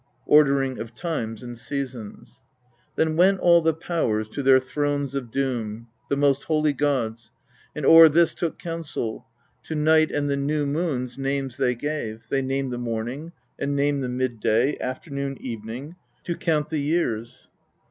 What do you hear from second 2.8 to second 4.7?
Then went all the Powers to their